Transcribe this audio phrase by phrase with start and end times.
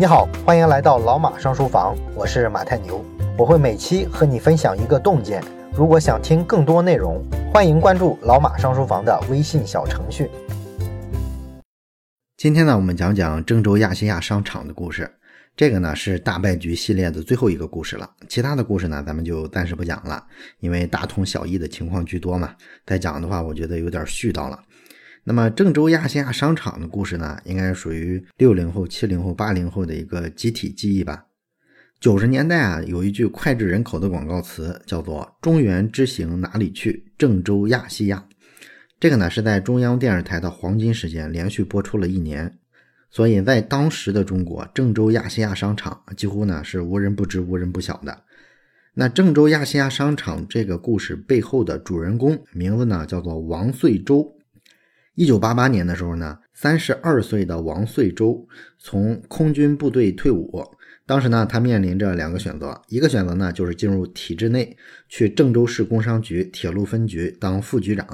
[0.00, 3.04] 你好，欢迎来到老马上书房，我是马太牛，
[3.36, 5.44] 我会每期和你分享一个洞见。
[5.74, 10.30] 如果想听更多内容，欢迎关注老马上书房的微信小程序。
[12.38, 15.18] 今天呢，我们讲讲郑州亚细亚商场的故事。
[15.54, 20.24] 这个呢是大败局系列的最后一个故事了，其他的故事呢咱们就暂时不讲了，
[20.60, 22.54] 因为大同小异的情况居多嘛。
[22.86, 24.58] 再讲的话，我觉得有点絮叨了。
[25.30, 31.26] 那么郑州亚细亚商场的故事呢，应该属于六零后、七零后、八零后的一个集体记忆吧。
[32.00, 37.12] 九十年代啊，有一句脍炙人口的广告词，叫做“中原之行哪里去？
[37.16, 38.26] 郑州亚细亚”。
[38.98, 42.58] 这个呢是在中央电视台的黄金时间连续播出了一年。
[43.08, 48.24] 所以在当时的中国，郑州亚细亚商场几乎呢是无人不知、无人不晓的。
[48.94, 54.34] 那郑州亚细亚商场这个故事背后的主人公名字呢叫做王岁洲。
[55.14, 58.46] 一九八八年的时候呢，三十二岁的王岁洲
[58.78, 60.64] 从空军部队退伍。
[61.04, 64.76] 当时呢，他面临着两个选择，一个选择呢就是进入体制内，
[65.08, 68.06] 去郑州市工商局铁路分局当副局长；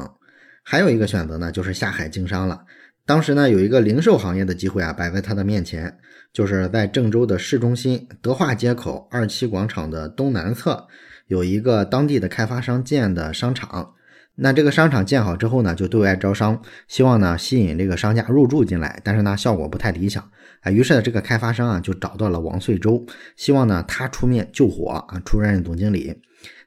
[0.64, 2.64] 还有一个选择呢就是下海经商了。
[3.04, 5.94] 当时呢，有一个零售行业的机会啊，摆在他的面前，
[6.32, 10.86] 就是在郑州的市中心德化街口二期广场的东南侧，
[11.26, 13.92] 有一个当地的开发商建的商场。
[14.38, 20.22] 那这个商场建好之后呢，就对外招商，希望呢吸引这个商家入驻进来，但是呢效果不太理想
[20.60, 20.70] 啊。
[20.70, 23.06] 于是呢这个开发商啊就找到了王岁洲，
[23.36, 26.14] 希望呢他出面救火啊，出任总经理。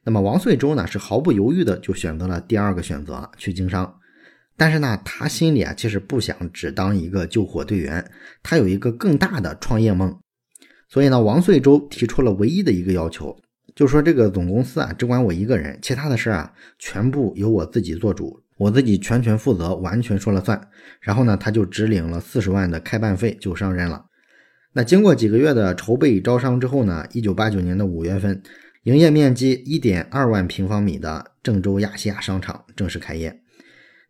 [0.04, 3.96] 那么王岁洲呢是毫不犹豫的就选择了第二个选择，去经商。
[4.58, 8.12] 但是呢，他心里啊，其实不想只当一个救火队员，
[8.44, 10.20] 他有一个更大的创业梦。
[10.90, 13.38] 所以呢，王岁洲提出了唯一的一个要求，
[13.76, 20.60] 就说这个总公司啊，只管我一个人，其他的事啊，全部由我自己做主，我自己全权负责，完全说了算。
[21.02, 24.06] 然后呢，他就只领了四十万的开办费就上任了。
[24.74, 28.42] 那经过几个月的筹备招商之后呢，一九八九年的五月份，
[28.84, 33.42] 营业面积一点二万平方米的郑州亚细亚商场正式开业。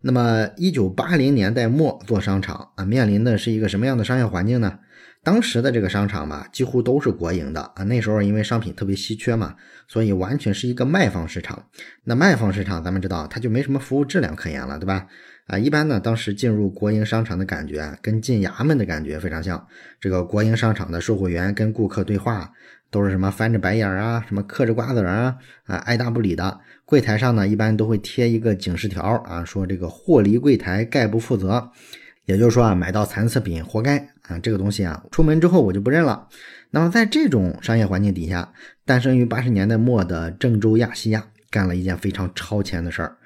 [0.01, 4.79] 那么，一九八零年代末做商场啊，面临的是一个什么样的商业环境呢？
[5.24, 7.84] 当时的这个商场吧，几乎都是国营的啊。
[7.84, 9.56] 那时候因为商品特别稀缺嘛，
[9.88, 11.66] 所以完全是一个卖方市场。
[12.03, 15.08] 那卖方市场，咱们知道它就没什么服务质量可言了，对吧？
[15.47, 19.68] 啊，一般呢，当时进入国营商场的感觉跟进衙门的感觉非常像。
[20.00, 22.52] 这个国营商场的售货员跟顾客对话。
[22.91, 26.59] 都是什么翻着白眼啊，什么嗑着瓜子啊，啊，爱答不理的。
[26.85, 31.69] 柜台上呢，一般都会贴一个警示条啊，说这个货离柜台概不负责。
[32.29, 36.28] 也就是说啊，买到残次品活该啊，这个东西啊，出门之后我就不认了。
[36.69, 38.53] 那么在这种商业环境底下，
[38.85, 43.17] 诞生于八十年代末的郑州亚细亚干了一件非常超前的事儿，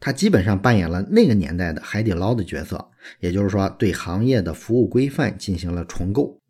[0.00, 2.82] 他基本上扮演了那个年代的海底捞的角色，
[3.20, 6.40] 也就是说，对行业的服务规范进行了重构。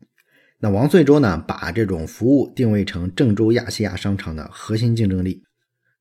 [0.60, 5.42] 那王岁洲呢，把这种服务定位成郑州亚细亚商场的核心竞争力。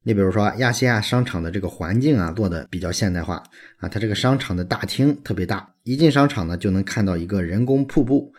[0.08, 3.42] 你比如说，亚细亚商场的这个环境啊，做的比较现代化
[3.78, 8.32] 啊，它这个商场的大厅特别大，一进商场呢就能看到一个人工瀑布，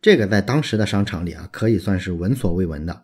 [0.00, 3.02] 这个在当时的商场里啊，可以算是闻所未闻的。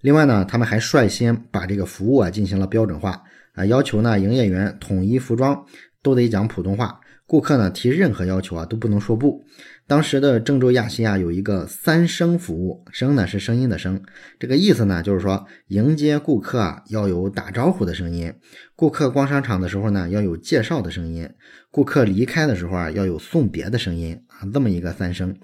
[0.00, 3.22] 另外呢，他们还率先把这个服务啊进行了标准化
[3.54, 5.64] 啊，要求呢营业员统一服装，
[6.02, 6.98] 都得讲普通话。
[7.32, 9.42] 顾客呢提任何要求啊都不能说不。
[9.86, 14.02] 当时的郑州亚细亚有一个三声服务，声呢是声音的声，
[14.38, 18.30] 这个意思呢就是说迎接顾客啊要有打招呼的声音，
[18.76, 21.26] 顾客逛商场的时候呢要有介绍的声音，
[21.70, 25.34] 顾客离开的时候啊要有送别的声音啊，这么一个三声。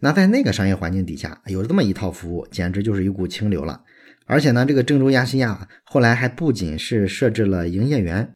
[0.00, 3.82] 那在那个商业环境底下，有这么一套服务，简直就是一股清流了。
[4.24, 8.32] 而且呢，这个郑州亚细亚后来还不仅是设置了营业员。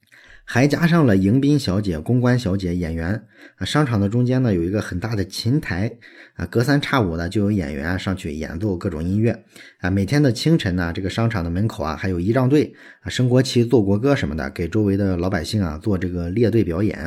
[0.50, 3.22] 还加上了迎宾小姐、公关小姐、演员
[3.56, 3.66] 啊。
[3.66, 5.92] 商场的中间呢有一个很大的琴台
[6.36, 9.44] 啊，隔三差五的就有演员上去演奏各种音乐
[9.80, 9.90] 啊。
[9.90, 12.72] 每天的清晨呢，这个商场的门口啊还有仪仗队
[13.02, 16.98] 啊，升国旗、奏国歌什么的，给周围的老百姓啊做这个列队表演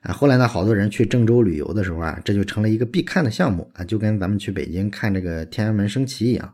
[0.00, 0.12] 啊。
[0.12, 6.52] 后来呢，好多人去郑州旅游的时候啊，这就成了一个必看的项目啊，就跟咱们去北京看这个天安门升旗一样。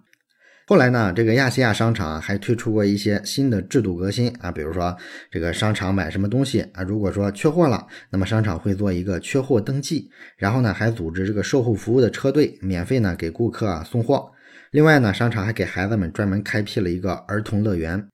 [0.68, 4.94] 后来呢，这个亚细亚商场还推出过一些新的制度革新啊，比如说
[5.30, 14.30] 这个商场买什么东西啊，如果说缺货了，那么商场会做一个缺货登记，然后呢还组织这个售后服务的车队，免费呢给顾客啊送货。
[14.70, 18.06] 另外呢，商场还给孩子们专门开辟了一个儿童乐园。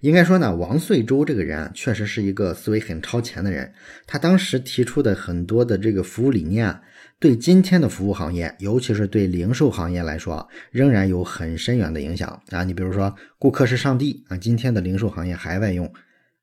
[0.00, 3.72] 应该说呢，王岁洲这个人啊，确实是一个思维很超前的人。
[4.06, 6.80] 他当时提出的很多的这个服务理念啊，
[7.18, 12.64] 对今天的服务行业，尤其是对零售行业来说，仍然有很深远的影响啊。
[12.64, 15.90] 你比如说，顾客是上帝啊，今天的零售行业还在用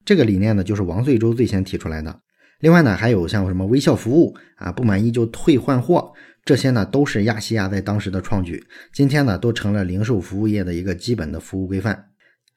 [0.06, 2.20] 这个理念呢，就是王岁洲最先提出来的。
[2.60, 6.12] 另外呢，还有像什么微笑服务啊，不满意就退换货，
[6.46, 12.06] 这些呢都是亚细亚在当时的创举，今天呢都成了零售服务业的一个基本的服务规范。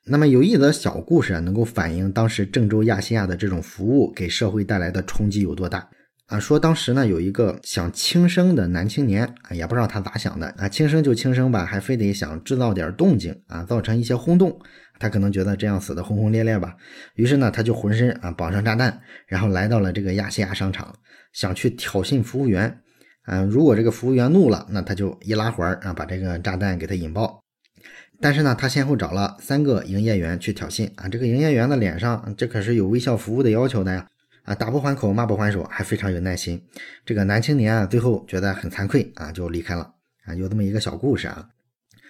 [0.06, 5.88] 那么有一则小故事啊，能够反映当时郑州亚细亚的这种服务给社会带来的冲击有多大
[6.26, 6.40] 啊？
[6.40, 14.58] 说当时呢有一个想轻生的男青年啊，也不知道他咋想的啊，轻生就轻生吧，还非得想制造点动静啊，造成一些轰动。
[14.98, 16.76] 他可能觉得这样死的轰轰烈烈吧，
[17.14, 20.94] 于是呢，他就浑身啊绑上炸弹，然后来到了这个亚细亚商场，
[21.32, 22.80] 想去挑衅服务员。
[23.22, 27.42] 啊，如果这个服务员怒了，那他就一拉环啊，把这个炸弹给他引爆。
[28.20, 34.06] 但是呢，他先后找了三个营业员去挑衅啊，这个营业员的脸上这可是有微笑服务的要求的呀。
[34.44, 36.60] 啊，打不还口，骂不还手，还非常有耐心。
[37.04, 39.92] 这个男青年啊，最后觉得很惭愧啊，就离开了。
[40.24, 41.46] 啊，有这么一个小故事啊。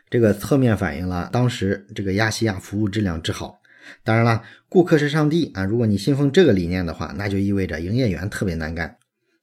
[0.09, 3.61] 这个侧面反映了当时这个亚细亚服务质量之好。
[4.05, 5.65] 当然了，顾客是上帝啊！
[5.65, 8.97] 如果你信奉这个理念的话，那就意味着营业员特别难干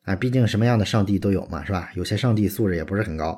[0.08, 0.16] 啊！
[0.16, 1.90] 毕竟什么样的上帝都有嘛，是吧？
[1.96, 3.38] 有些上帝素质也不是很高。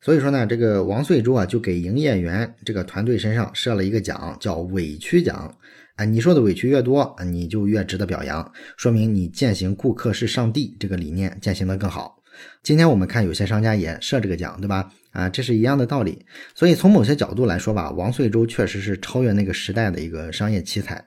[0.00, 5.54] 所以说呢，这个王岁珠啊，就给营业员这个团队身上设了一个奖，叫委屈奖
[5.96, 6.06] 啊！
[6.06, 12.16] 你受的委屈越多，你就越值得表扬，说明你践行顾客是上帝这个理念践行的更好。
[12.62, 14.90] 今天我们看有些商家也设这个奖，对吧？
[15.16, 16.26] 啊，这是一样的道理。
[16.54, 21.02] 所以从某些角度来说吧，王遂周确实是超越那个时代的一个商业奇才。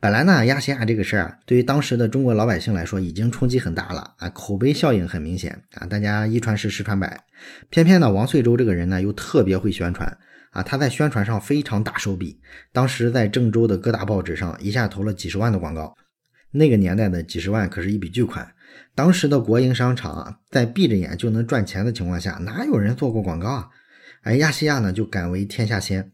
[0.00, 7.22] 本来呢，亚细亚这个事儿啊，对于当时的中国老百姓来说已经冲击很大了啊，口碑效应很明显啊，大家一传十，十传百。
[7.70, 10.18] 偏偏呢，王遂周这个人呢又特别会宣传
[10.50, 12.40] 啊，他在宣传上非常大手笔。
[12.72, 15.94] 当时在郑州的各大报纸上一下投了几十万的广告，
[16.50, 18.52] 那个年代的几十万可是一笔巨款。
[18.94, 23.68] 当时的国营商场在闭着眼就能赚钱的情况下，哪有人做过广告啊？
[24.22, 26.12] 哎，亚细亚呢就敢为天下先。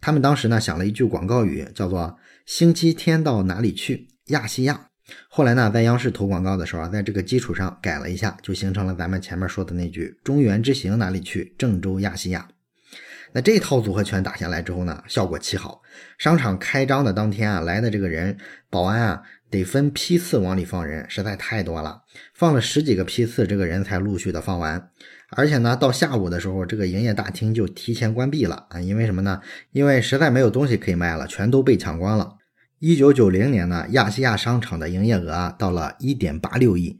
[0.00, 4.08] 他们当时呢想了一句广告语，叫做“星期天到哪里去？
[4.26, 4.88] 亚细亚”。
[5.28, 11.54] 后来呢，在央视投广告的时候啊，在这个基础上改了一下，就形成了咱们前面说的那句“中原之行哪里去？
[11.58, 12.46] 郑州亚细亚”。
[13.32, 15.80] 那这套组合拳打下来之后呢，效果奇好。
[16.18, 18.36] 商场开张的当天啊，来的这个人，
[18.68, 19.22] 保安啊。
[19.52, 22.00] 得分批次往里放人，实在太多了，
[22.32, 24.88] 放了十几个批次，这个人才陆续的放完。
[25.36, 29.42] 而且呢，到下午的时候，这个营业大厅就提前关闭了啊，因为什么呢？
[29.72, 32.36] 因为实在没有东西可以卖了，全都被抢光了。
[32.78, 36.98] 一九九零年呢，亚细亚商场的营业额啊到了一点八六亿，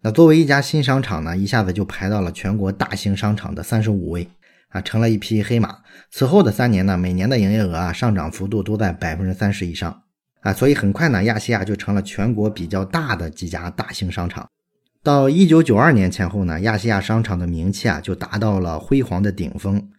[0.00, 4.26] 那作为一家新商场呢，一下子就排到了全国大型商场的三十五位
[4.70, 5.76] 啊，成了一匹黑马。
[6.10, 10.02] 此后的三年呢，每年的营业额啊上涨幅度都在百分之三十以上。
[10.40, 14.48] 啊，所以很快呢，亚细亚就成了全国比较大的几家大型商场。
[15.02, 19.90] 到一九九二年前后呢，亚细亚商场的名气啊就达到了辉煌的顶峰。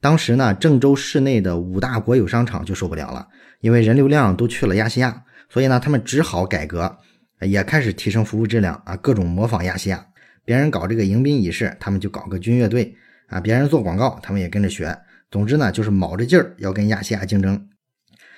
[0.00, 3.26] 当时呢，郑州市内的五大国有商场就受不了了，
[3.60, 6.98] 因为人流量都去了亚细亚，所以呢，他们只好改革，
[7.40, 10.06] 也开始提升服务质量啊，各种模仿亚细亚。
[10.44, 12.94] 别人搞这个迎宾仪式，他们就搞个军乐队
[13.28, 14.94] 啊；别人做广告，他们也跟着学。
[15.30, 17.66] 总之呢，就是卯着劲儿要跟亚细亚竞争。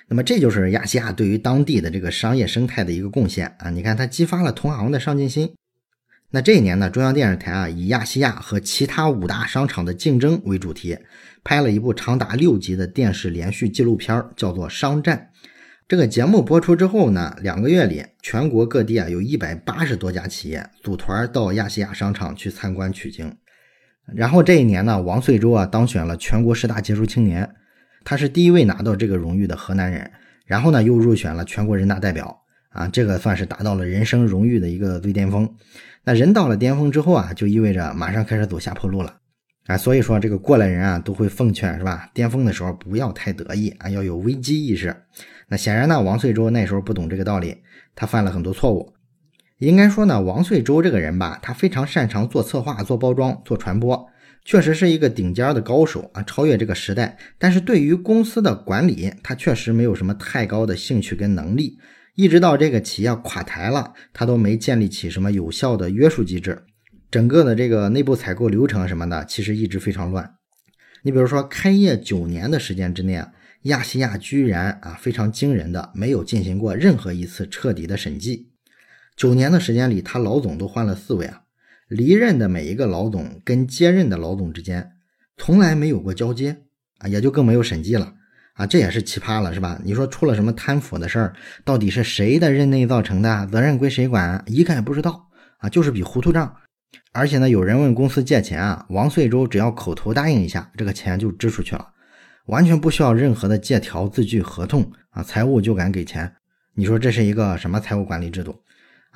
[0.08, 3.70] 那么这就是亚细亚对于当地的这个商业生态的一个贡献啊！
[3.70, 5.52] 你看，它激发了同行的上进心。
[6.30, 10.96] 那这一年呢，中央电视台啊以亚细亚和其他五大商场的竞争为主题，
[11.42, 15.30] 拍了一部长达六集的电视连续纪录片，叫做《商战》。
[15.88, 23.36] 这个节目播出之后呢，两个月里，全国各地啊有一百八十多家企业组团到亚细亚商场去参观取经。
[24.14, 27.50] 然后这一年呢，王岁洲啊当选了全国十大杰出青年。
[28.06, 30.12] 他是第一位拿到这个荣誉的河南人，
[30.44, 35.52] 然后呢又入选了全国人大代表啊，这个算是达到了人生荣誉的一个最巅峰。
[36.04, 39.16] 那人到了巅峰之后啊，就意味着马上开始走下坡路了
[39.66, 39.76] 啊。
[39.76, 42.08] 所以说这个过来人啊都会奉劝是吧？
[42.14, 44.94] 巅峰的时候不要太得意啊，要有危机意识。
[45.48, 47.56] 那显然呢，王岁洲那时候不懂这个道理，
[47.96, 48.92] 他犯了很多错误。
[49.58, 54.08] 应该说呢，王岁洲这个人吧，他非常擅长做策划、做包装、做传播。
[54.46, 57.18] 确实是一个顶尖的高手啊，超越这个时代。
[57.36, 61.76] 但是对于公司的管理，他确实没有什么太高的兴趣跟能力。
[62.14, 66.62] 一直到这个企业垮台了，他都没建立起什么有效的约束机制。
[67.10, 70.36] 整个的这个内部采购流程什么的，其实一直非常乱。
[71.02, 78.52] 你比如说，开业九年的时间之内啊，亚细亚居然啊非常惊人的没有进行过任何一次彻底的审计。
[79.16, 81.42] 九年的时间里，他老总都换了四位啊。
[81.88, 84.92] 离任的每一个老总跟接任的老总之间
[85.36, 86.56] 从来没有过交接
[86.98, 88.14] 啊，也就更没有审计了
[88.54, 89.78] 啊，这也是奇葩了，是吧？
[89.84, 94.42] 你说出了什么贪腐的事儿，到底是谁的任内造成的，责任归谁管？
[94.46, 95.28] 一概不知道
[95.58, 96.56] 啊，就是笔糊涂账。
[97.12, 101.86] 而且呢，有人问公司借钱啊，王岁洲只要口头答应一下，这个钱就支出去了，
[102.46, 106.32] 完全不需要任何的借条、字据、合同啊，财务就敢给钱。
[106.74, 108.58] 你说这是一个什么财务管理制度？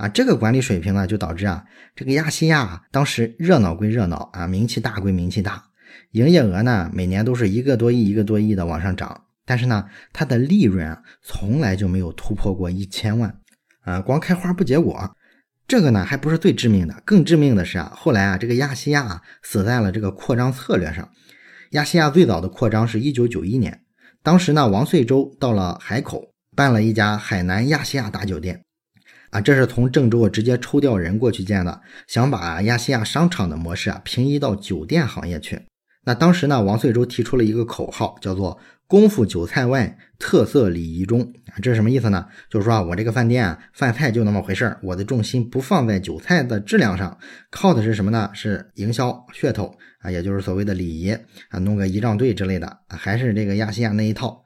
[0.01, 1.63] 啊，这个管理水平呢，就导致啊，
[1.95, 5.63] 这个亚细亚当时热闹归热闹啊，名气大归名气大，
[6.13, 13.37] 营业额呢每年都是一个多亿一个多亿的往上涨，但是呢，它的利润啊从来就没有突破过一千万
[13.83, 15.15] 啊，光开花不结果。
[15.69, 21.07] 这个呢还不是最致命的，更致命的是啊，后来啊，这个亚细亚死在了这个扩张策略上。
[21.73, 23.83] 亚细亚最早的扩张是一九九一年，
[24.23, 28.65] 当时呢，王遂洲到了海口，办了一家海南亚细亚大酒店。
[29.31, 35.61] 啊，这是从郑州直接抽调人过去建的，想把亚细亚商场的模式啊平移到酒店行业去。
[36.05, 38.59] 那当时呢，王遂洲提出了一个口号，叫做
[38.89, 41.21] “功夫韭菜外，特色礼仪中”。
[41.53, 42.27] 啊，这是什么意思呢？
[42.49, 47.17] 就是说啊，我这个饭店啊，饭菜就那么回事儿，我的重心不放在韭菜的质量上，
[47.51, 48.31] 靠的是什么呢？
[48.33, 51.11] 是营销噱头啊，也就是所谓的礼仪
[51.51, 54.43] 啊，弄个仪仗队之类的啊，还是这个亚细亚那一套。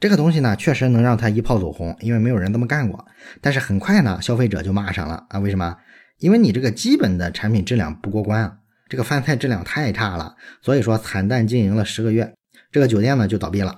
[0.00, 3.04] 这个东西呢，确实能让他一炮走红，因为没有人这么干过。
[3.40, 5.40] 但是很快呢，消费者就骂上了啊！
[5.40, 5.76] 为什么？
[6.18, 12.32] 因为你这个基本的产品质量不过关啊，这个饭菜质量太差了，所以说惨淡经营了十个月，
[12.70, 13.74] 这个酒店呢就倒闭了。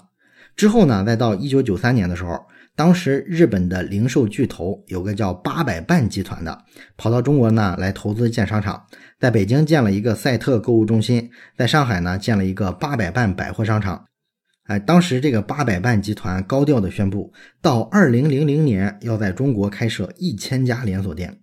[0.57, 2.39] 之后呢，再到一九九三年的时候，
[2.77, 6.59] 当时日本的零售巨头有个叫八百伴集团的，
[6.99, 8.85] 跑到中国呢来投资建商场，
[9.19, 14.05] 在北京建了一个赛特购物中心，在上海呢建了一个八百伴百货商场。
[14.71, 21.37] 哎，当时这个八百伴集团高调的宣布，到二零零零年要在中国开设一千家连锁店。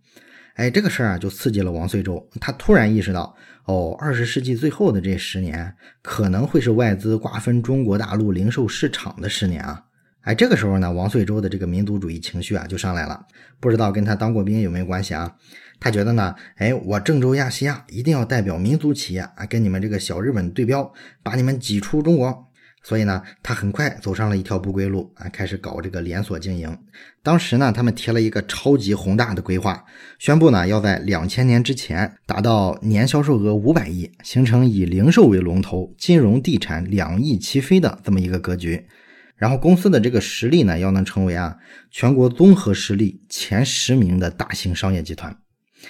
[0.53, 9.84] 哎，这个事儿啊，就刺激了王遂洲，他突然意识到，哦，二十世纪最后的这十年可能会是外资瓜分中国大陆零售市场的十年啊！
[10.22, 13.25] 哎，这个时候呢，王遂洲的这个民族主义情绪啊就上来了，
[13.60, 15.36] 不知道跟他当过兵有没有关系啊？
[15.81, 22.47] 他觉得呢，哎，我郑州亚细亚一定要代表民族企业啊，跟你们这个小日本对标，把你们挤出中国。
[22.84, 26.77] 所以呢，他很快走上了一条不归路啊，开始搞这个连锁经营。
[27.22, 29.84] 当时呢，他们提了一个超级宏大的规划，
[30.19, 38.88] 宣布呢要在两千年之前达到年销售额五百亿，形成以零售为龙头、金融地产两翼齐飞的这么一个格局。
[39.36, 41.57] 然后公司的这个实力呢，要能成为啊
[41.91, 45.38] 全国综合实力前十名的大型商业集团。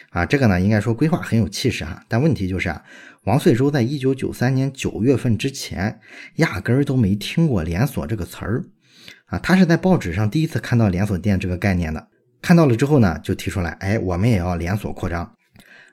[0.09, 2.83] 啊，这个呢，应该说规划很有气势哈，但问题就是啊。
[3.23, 5.99] 王遂洲在一九九三年九月份之前，
[6.35, 8.63] 压根儿都没听过连锁这个词儿，
[9.25, 12.07] 啊，他是在报纸上第一次看到连锁店这个概念的。
[12.41, 15.33] 看到了之后呢，就提出来，哎，我们也要连锁扩张，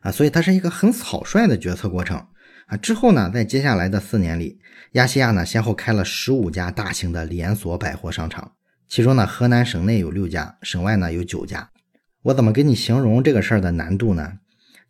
[0.02, 2.24] 啊，所以它是一个很草率的决策过程，
[2.66, 4.58] 啊，之后呢，在接下来的四年里，
[4.92, 8.52] 亚细亚呢先后开了十五家大型的连锁百货商场，
[8.88, 11.68] 其中呢，河南省内有六家，省外呢有九家。
[12.24, 14.32] 我怎么给你形容这个事儿的难度呢？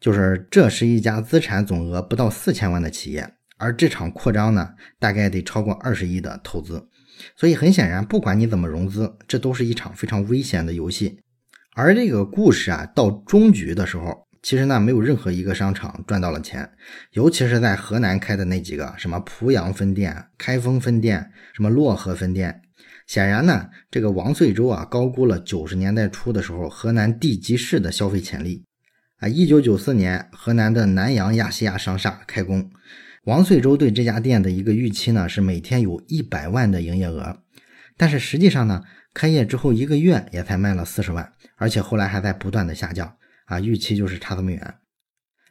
[0.00, 6.88] 就是这是一家资产总额不到四千万的企业，而这场扩张呢，大概得超过二十亿的投资，
[7.37, 11.19] 所以很显然，不管你怎么融资，这都是一场非常危险的游戏。
[11.75, 16.71] 而这个故事啊，到终局的时候，其实呢，没有任何一个商场赚到了钱，
[17.14, 22.62] 尤其是在河南开的那几个，什么濮阳分店、开封分店、什么漯河分店，
[23.06, 28.64] 显然呢，这个王遂洲啊，高估了九十年代初的时候河南地级市的消费潜力。
[29.18, 32.70] 啊，一九九四年，河南的南阳亚细亚商厦开工。
[33.25, 37.38] 王遂洲对这家店的一个预期呢，是每天有一百万的营业额。
[37.96, 38.82] 但是实际上呢，
[39.12, 43.16] 开业之后一个月也才卖了四十万，而且后来还在不断的下降。
[43.46, 44.75] 啊，预期就是差这么远。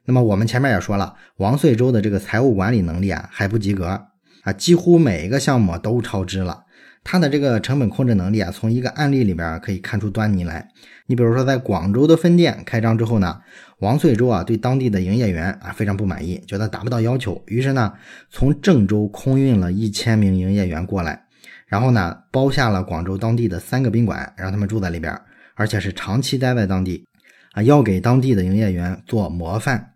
[0.05, 4.07] 那么我们前面也说了，王遂洲的这个财务管理能力啊还不及格
[4.41, 6.65] 啊，几乎每一个项目都超支了。
[7.03, 10.67] 他的这个成本控制能力啊，从一个案例里边可以看出端倪来。
[11.05, 13.41] 你比如说，在广州的分店开张之后呢，
[13.79, 17.93] 王遂洲啊对当地的营业员啊非常不满意，觉得达不到要求，于是呢
[18.29, 21.25] 从郑州空运了一千名营业员过来，
[21.67, 25.13] 然后呢包下了广州当地的三个宾馆，让他们住在里边，
[25.55, 27.05] 而且是长期待在当地，
[27.51, 29.91] 啊要给当地的营业员做模范。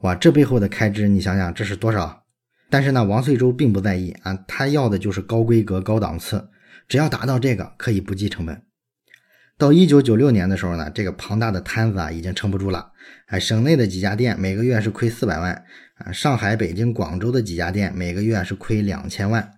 [0.00, 2.21] 哇，这背后的开支你想想这是多少？
[2.72, 6.48] 但是呢，王遂洲并不在意啊，他要的就是高规格、高档次，
[6.88, 8.62] 只要达到这个，可以不计成本。
[9.58, 12.92] 到一九九六年的时候呢，这个庞大的摊子啊已经撑不住了，
[13.26, 15.52] 哎，省内的几家店每个月是亏四百万
[15.96, 19.50] 啊，上海、北京、广州的几家店每个月是亏两千万，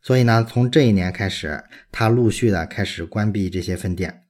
[0.00, 4.22] 所以呢，从这一年开始，他陆续的开始关闭这些分店。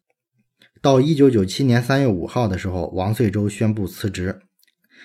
[0.80, 4.40] 到一九九七年三月五号的时候，王遂洲宣布辞职。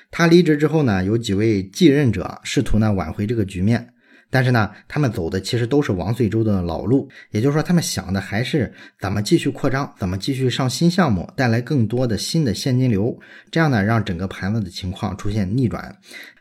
[0.09, 3.93] 他离职之后呢，有几位继任者试图呢挽回这个局面，
[4.29, 13.17] 但是呢，他们走的其实都是王遂洲的老路，也就是说，他们想的还是怎么继续扩张，怎么继续上新项目，带来更多的新的现金流，
[13.51, 15.95] 这样呢，让整个盘子的情况出现逆转。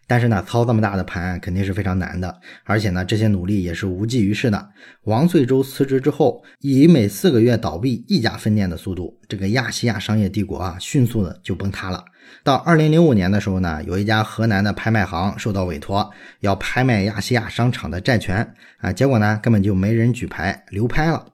[0.09, 2.33] 但是呢，操这么大的盘肯定是非常难的，
[2.63, 4.69] 而且呢，这些努力也是无济于事的。
[5.03, 12.05] 王穗洲辞职之后，以每四个月倒闭一家分店的速度，这个亚细亚商业帝国啊，迅速的就崩塌了。
[12.43, 21.27] 到二零零五年的时候呢，有一家河南的拍卖行受到委托，要拍卖亚细亚商场的债权啊，结果呢，根本就没人举牌流拍了。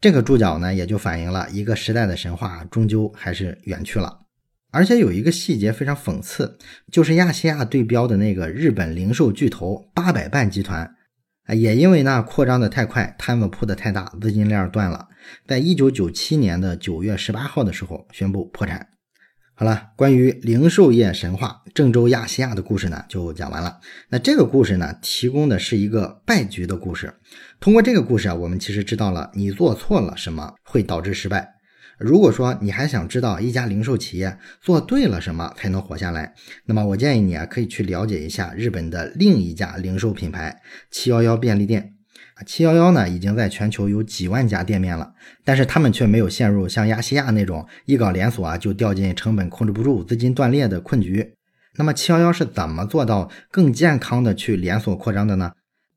[0.00, 4.20] 这个注脚呢，也就反映了一个时代的神话终究还是远去了。
[4.72, 6.56] 而且有一个细节非常讽刺，
[6.92, 10.94] 就是亚细亚对标的那个日本零售巨头八百伴集团，
[11.46, 15.08] 啊，也因为呢扩张的太快，摊子铺的太大，资金链断了，
[15.46, 18.89] 在一九九七年的九月十八号的时候宣布破产。
[19.60, 23.78] 好了，关于零售业神话郑州亚细亚的故事呢，就讲完了。
[24.08, 27.12] 那这个故事呢，提供的是一个败局的故事。
[27.60, 31.56] 通过这个故事啊，我们其实知道了你做错了什么会导致失败。
[31.98, 36.32] 如果说你还想知道一家零售企业做对了什么才能活下来，
[36.64, 41.96] 那么我建议你啊，可以去了解一下日本的另一家零售品牌七幺幺便利店。
[42.46, 45.12] 七幺幺呢已经在全球有几万家店面了，
[45.44, 51.34] 但是他们却没有陷入像亚细亚那种一搞连锁啊就掉进成本控制不住、资金断裂的困局。
[51.76, 55.52] 那么七幺幺是怎么做到更健康的去连锁扩张的呢？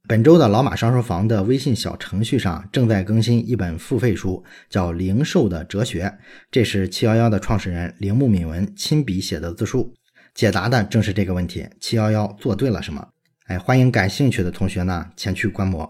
[0.08, 6.04] 本周的老马上书房的微信小程序上正在更新一本付费书，叫《零售的哲学》，
[6.52, 9.94] 这是七幺幺的创始人铃木敏文亲笔写的自述，
[10.34, 13.08] 解答的正是这个问题：七幺幺做对了什么？
[13.48, 15.90] 哎，欢迎感兴趣的同学呢前去观摩。